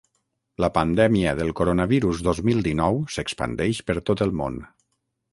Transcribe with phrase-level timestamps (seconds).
[0.63, 4.57] La pandèmia del coronavirus dos mil dinou s’expandeix per tot el món.